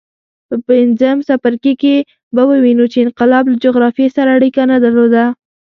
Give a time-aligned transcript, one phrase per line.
[0.47, 1.95] په پنځم څپرکي کې
[2.35, 5.23] به ووینو چې انقلاب له جغرافیې سره اړیکه نه درلوده.